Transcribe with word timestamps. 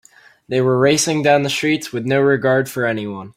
They 0.47 0.61
were 0.61 0.79
racing 0.79 1.21
down 1.21 1.43
the 1.43 1.49
streets 1.51 1.91
with 1.93 2.05
no 2.07 2.19
regard 2.21 2.67
for 2.67 2.87
anyone. 2.87 3.29